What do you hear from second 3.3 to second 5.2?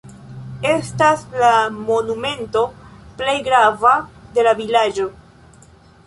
grava de la vilaĝo.